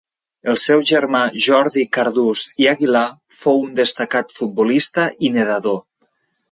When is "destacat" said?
3.83-4.35